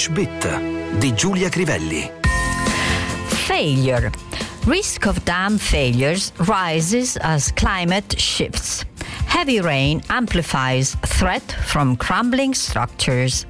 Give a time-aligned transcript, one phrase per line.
[0.00, 2.10] English Bit di Giulia Crivelli.
[3.44, 4.10] Failure.
[4.64, 8.82] Risk of dam failures rises as climate shifts.
[9.40, 13.46] Heavy rain amplifies threat from crumbling structures.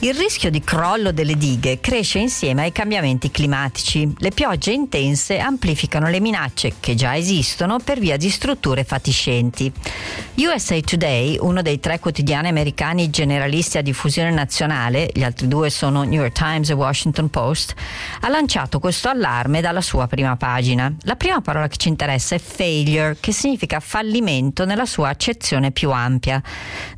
[0.00, 4.10] Il rischio di crollo delle dighe cresce insieme ai cambiamenti climatici.
[4.18, 9.72] Le piogge intense amplificano le minacce che già esistono per via di strutture fatiscenti.
[10.36, 16.02] USA Today, uno dei tre quotidiani americani generalisti a diffusione nazionale, gli altri due sono
[16.02, 17.74] New York Times e Washington Post,
[18.20, 20.92] ha lanciato questo allarme dalla sua prima pagina.
[21.02, 25.90] La prima parola che ci interessa è failure, che significa fallimento nella sua accezione più
[25.90, 26.42] ampia.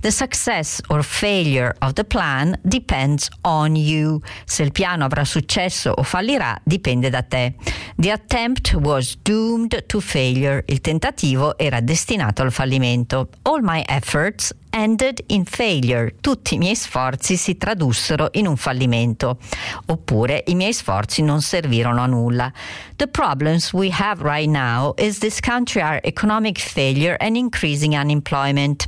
[0.01, 4.21] The success or failure of the plan depends on you.
[4.45, 7.55] Se il piano avrà successo o fallirà dipende da te.
[7.97, 10.65] The attempt was doomed to failure.
[10.67, 13.29] Il tentativo era destinato al fallimento.
[13.43, 16.15] All my efforts ended in failure.
[16.21, 19.39] Tutti i miei sforzi si tradussero in un fallimento.
[19.87, 22.53] Oppure i miei sforzi non servirono a nulla.
[22.97, 28.87] The problems we have right now is this country are economic failure and increasing unemployment.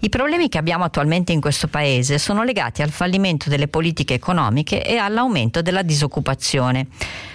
[0.00, 4.84] I problemi che abbiamo attualmente in questo paese sono legati al fallimento delle politiche economiche
[4.84, 6.88] e all'aumento della disoccupazione.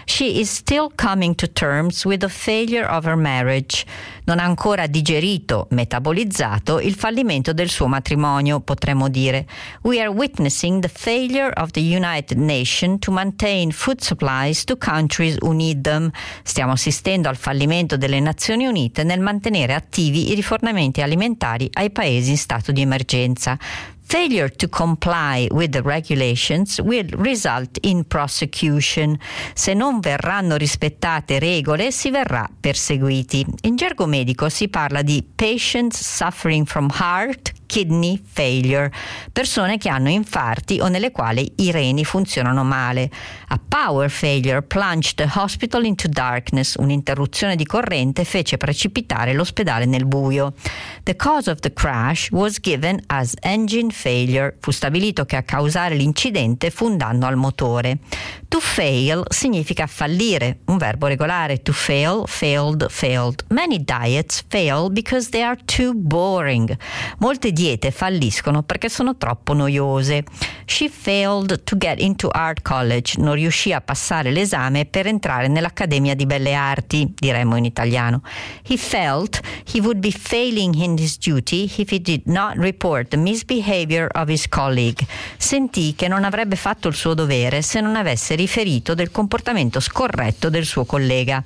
[0.03, 3.85] She is still coming to terms with the failure of her marriage.
[4.27, 9.47] Non ha ancora digerito, metabolizzato il fallimento del suo matrimonio, potremmo dire.
[9.83, 15.37] We are witnessing the failure of the United Nations to maintain food supplies to countries
[15.39, 16.11] who need them.
[16.43, 22.31] Stiamo assistendo al fallimento delle Nazioni Unite nel mantenere attivi i rifornimenti alimentari ai paesi
[22.31, 23.57] in stato di emergenza.
[24.09, 29.19] Failure to comply with the regulations will result in prosecution.
[29.53, 33.45] Se non verranno rispettate regole, si verrà perseguiti.
[33.63, 38.91] In gergo medico si parla di patients suffering from heart, kidney failure,
[39.31, 43.11] persone che hanno infarti o nelle quali i reni funzionano male.
[43.49, 50.05] A power failure plunged the hospital into darkness, un'interruzione di corrente fece precipitare l'ospedale nel
[50.07, 50.53] buio.
[51.03, 55.93] The cause of the crash was given as engine failure, fu stabilito che a causare
[55.93, 57.99] l'incidente fu un danno al motore.
[58.47, 61.61] To fail significa fallire, un verbo regolare.
[61.61, 63.43] To fail, failed, failed.
[63.49, 66.75] Many diets fail because they are too boring.
[67.19, 70.23] Molte diete falliscono perché sono troppo noiose.
[70.65, 76.13] She failed to get into art college, non riuscì a passare l'esame per entrare nell'Accademia
[76.13, 78.21] di Belle Arti, diremmo in italiano.
[78.67, 79.41] He felt
[79.73, 84.29] he would be failing in his duty if he did not report the misbehavior of
[84.29, 85.07] his colleague.
[85.37, 90.49] Sentì che non avrebbe fatto il suo dovere se non avesse riferito del comportamento scorretto
[90.49, 91.43] del suo collega.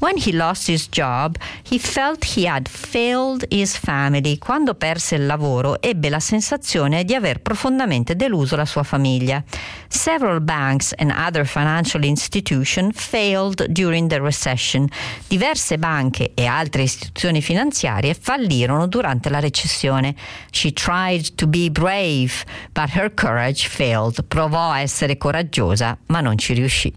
[0.00, 1.36] When he lost his job,
[1.70, 4.36] he felt he had failed his family.
[4.36, 9.42] Quando perse il lavoro, ebbe la sensazione di aver profondamente deluso la sua famiglia.
[9.88, 14.88] Several banks and other financial institutions failed during the recession.
[15.28, 20.14] Diverse banche e altre istituzioni finanziarie fallirono durante la recessione.
[20.50, 22.32] She tried to be brave,
[22.72, 24.24] but her courage failed.
[24.24, 26.92] Provò a essere coraggiosa, ma non ci riuscì.